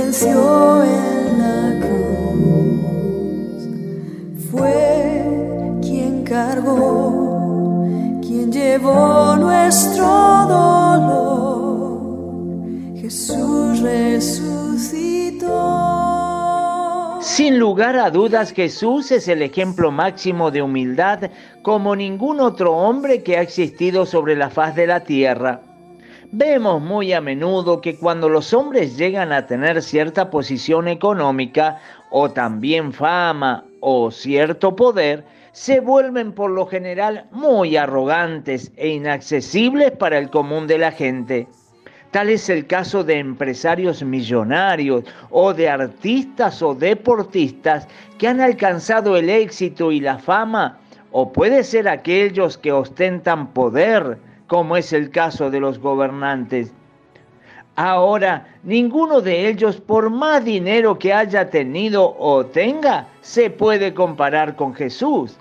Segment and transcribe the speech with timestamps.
[0.00, 3.60] venció en la cruz.
[4.50, 5.24] Fue
[5.82, 7.84] quien cargó,
[8.22, 10.06] quien llevó nuestro
[10.48, 12.00] dolor.
[12.96, 15.48] Jesús resucitó.
[17.20, 21.30] Sin lugar a dudas, Jesús es el ejemplo máximo de humildad
[21.62, 25.60] como ningún otro hombre que ha existido sobre la faz de la tierra.
[26.32, 31.80] Vemos muy a menudo que cuando los hombres llegan a tener cierta posición económica
[32.10, 39.90] o también fama o cierto poder, se vuelven por lo general muy arrogantes e inaccesibles
[39.90, 41.48] para el común de la gente.
[42.12, 47.88] Tal es el caso de empresarios millonarios o de artistas o deportistas
[48.18, 50.78] que han alcanzado el éxito y la fama,
[51.10, 54.16] o puede ser aquellos que ostentan poder,
[54.50, 56.72] como es el caso de los gobernantes.
[57.76, 64.56] Ahora, ninguno de ellos, por más dinero que haya tenido o tenga, se puede comparar
[64.56, 65.36] con Jesús,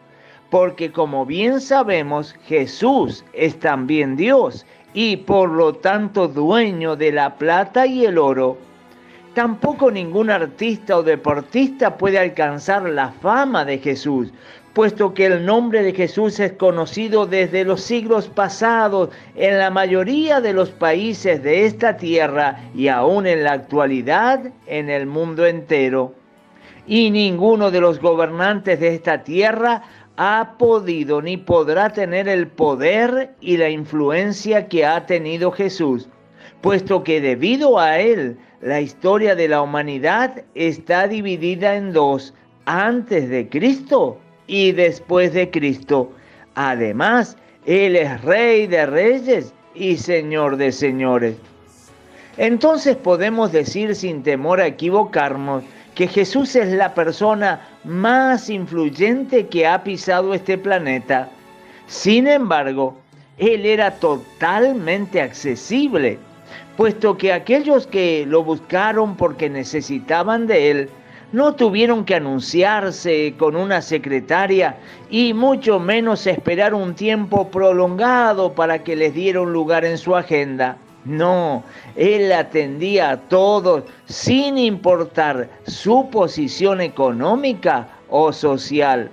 [0.52, 7.36] porque como bien sabemos, Jesús es también Dios y por lo tanto dueño de la
[7.36, 8.60] plata y el oro.
[9.34, 14.32] Tampoco ningún artista o deportista puede alcanzar la fama de Jesús,
[14.74, 20.42] puesto que el nombre de Jesús es conocido desde los siglos pasados en la mayoría
[20.42, 26.14] de los países de esta tierra y aún en la actualidad en el mundo entero.
[26.86, 29.84] Y ninguno de los gobernantes de esta tierra
[30.18, 36.10] ha podido ni podrá tener el poder y la influencia que ha tenido Jesús,
[36.62, 42.34] puesto que debido a él la historia de la humanidad está dividida en dos,
[42.66, 46.12] antes de Cristo y después de Cristo.
[46.56, 51.36] Además, Él es Rey de Reyes y Señor de Señores.
[52.36, 59.68] Entonces podemos decir sin temor a equivocarnos que Jesús es la persona más influyente que
[59.68, 61.30] ha pisado este planeta.
[61.86, 62.98] Sin embargo,
[63.38, 66.18] Él era totalmente accesible,
[66.76, 70.90] puesto que aquellos que lo buscaron porque necesitaban de Él,
[71.32, 74.78] no tuvieron que anunciarse con una secretaria
[75.10, 80.16] y mucho menos esperar un tiempo prolongado para que les diera un lugar en su
[80.16, 80.78] agenda.
[81.06, 81.64] No,
[81.96, 89.10] él atendía a todos sin importar su posición económica o social.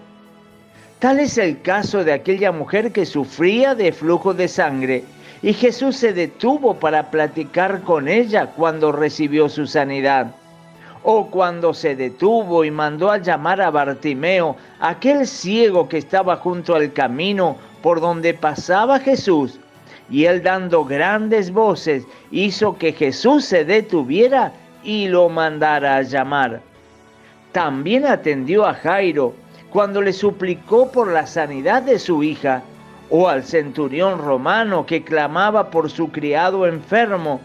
[0.98, 5.04] Tal es el caso de aquella mujer que sufría de flujo de sangre
[5.42, 10.34] y Jesús se detuvo para platicar con ella cuando recibió su sanidad
[11.08, 16.74] o cuando se detuvo y mandó a llamar a Bartimeo, aquel ciego que estaba junto
[16.74, 19.60] al camino por donde pasaba Jesús.
[20.10, 24.52] Y él dando grandes voces hizo que Jesús se detuviera
[24.82, 26.60] y lo mandara a llamar.
[27.52, 29.32] También atendió a Jairo
[29.70, 32.64] cuando le suplicó por la sanidad de su hija,
[33.10, 37.40] o al centurión romano que clamaba por su criado enfermo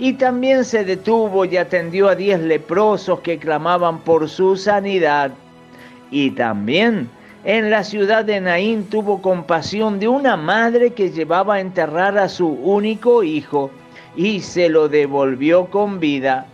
[0.00, 5.30] y también se detuvo y atendió a diez leprosos que clamaban por su sanidad.
[6.10, 7.10] Y también
[7.44, 12.30] en la ciudad de Naín tuvo compasión de una madre que llevaba a enterrar a
[12.30, 13.70] su único hijo
[14.16, 16.46] y se lo devolvió con vida.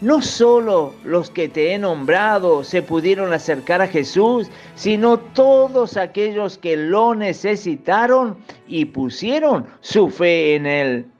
[0.00, 6.56] No solo los que te he nombrado se pudieron acercar a Jesús, sino todos aquellos
[6.56, 11.11] que lo necesitaron y pusieron su fe en él.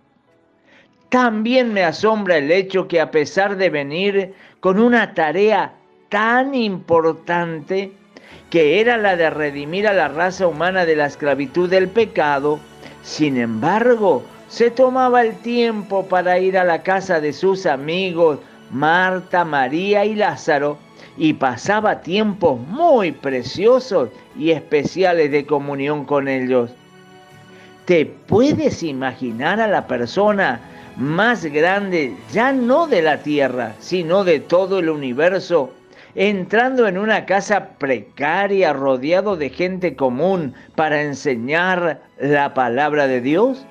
[1.12, 5.74] También me asombra el hecho que a pesar de venir con una tarea
[6.08, 7.92] tan importante,
[8.48, 12.58] que era la de redimir a la raza humana de la esclavitud del pecado,
[13.02, 18.38] sin embargo, se tomaba el tiempo para ir a la casa de sus amigos,
[18.70, 20.78] Marta, María y Lázaro,
[21.18, 26.70] y pasaba tiempos muy preciosos y especiales de comunión con ellos.
[27.84, 34.40] ¿Te puedes imaginar a la persona más grande, ya no de la tierra, sino de
[34.40, 35.72] todo el universo,
[36.14, 43.66] entrando en una casa precaria rodeado de gente común para enseñar la palabra de Dios?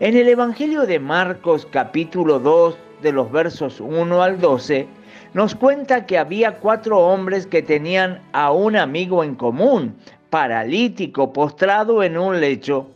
[0.00, 4.86] En el Evangelio de Marcos capítulo 2 de los versos 1 al 12,
[5.34, 9.94] nos cuenta que había cuatro hombres que tenían a un amigo en común,
[10.30, 12.86] paralítico, postrado en un lecho.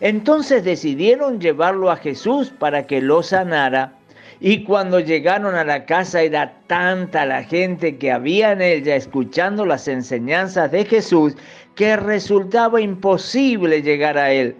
[0.00, 3.92] Entonces decidieron llevarlo a Jesús para que lo sanara.
[4.40, 9.66] Y cuando llegaron a la casa era tanta la gente que había en ella escuchando
[9.66, 11.36] las enseñanzas de Jesús
[11.74, 14.56] que resultaba imposible llegar a él.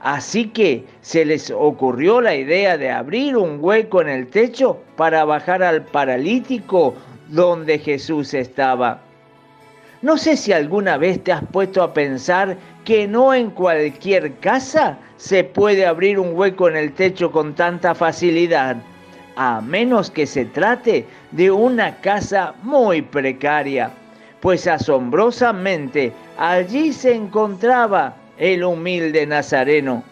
[0.00, 5.24] Así que se les ocurrió la idea de abrir un hueco en el techo para
[5.24, 6.94] bajar al paralítico
[7.28, 9.00] donde Jesús estaba.
[10.02, 14.96] No sé si alguna vez te has puesto a pensar que no en cualquier casa
[15.16, 18.76] se puede abrir un hueco en el techo con tanta facilidad,
[19.34, 23.90] a menos que se trate de una casa muy precaria,
[24.40, 30.04] pues asombrosamente allí se encontraba el humilde Nazareno,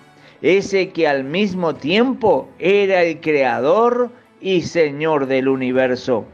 [0.43, 4.11] ese que al mismo tiempo era el creador
[4.41, 6.25] y Señor del universo.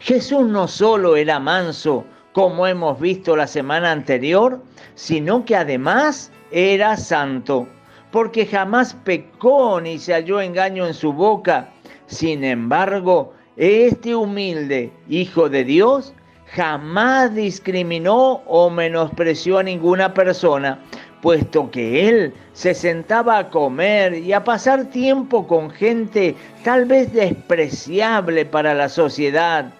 [0.00, 2.04] Jesús no solo era manso,
[2.34, 4.60] como hemos visto la semana anterior,
[4.96, 7.68] sino que además era santo,
[8.10, 11.70] porque jamás pecó ni se halló engaño en su boca.
[12.06, 16.12] Sin embargo, este humilde Hijo de Dios
[16.46, 20.80] jamás discriminó o menospreció a ninguna persona,
[21.22, 26.34] puesto que él se sentaba a comer y a pasar tiempo con gente
[26.64, 29.72] tal vez despreciable para la sociedad.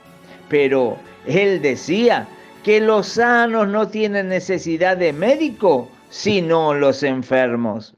[0.49, 0.97] Pero
[1.27, 2.29] él decía
[2.65, 7.95] que los sanos no tienen necesidad de médico, sino los enfermos.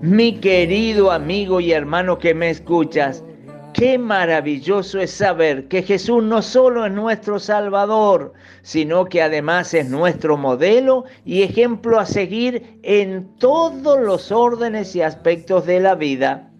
[0.00, 3.24] Mi querido amigo y hermano que me escuchas,
[3.72, 8.32] qué maravilloso es saber que Jesús no solo es nuestro Salvador,
[8.62, 15.02] sino que además es nuestro modelo y ejemplo a seguir en todos los órdenes y
[15.02, 16.50] aspectos de la vida.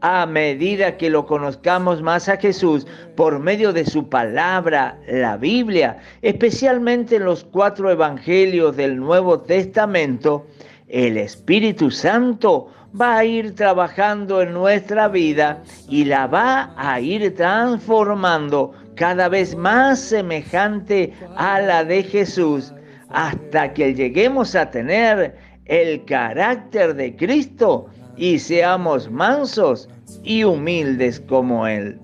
[0.00, 2.86] A medida que lo conozcamos más a Jesús
[3.16, 10.46] por medio de su palabra, la Biblia, especialmente en los cuatro evangelios del Nuevo Testamento,
[10.88, 12.68] el Espíritu Santo
[13.00, 19.56] va a ir trabajando en nuestra vida y la va a ir transformando cada vez
[19.56, 22.72] más semejante a la de Jesús
[23.08, 25.36] hasta que lleguemos a tener
[25.66, 27.86] el carácter de Cristo
[28.16, 29.88] y seamos mansos
[30.22, 31.98] y humildes como Él.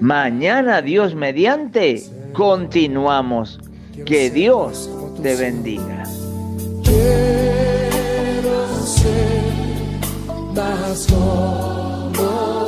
[0.00, 2.02] Mañana Dios mediante
[2.32, 3.60] continuamos.
[4.04, 4.90] Que Dios
[5.22, 6.04] te bendiga.
[10.56, 12.65] Quiero ser más como